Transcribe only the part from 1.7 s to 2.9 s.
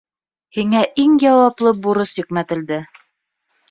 бурыс йөкмәтелде.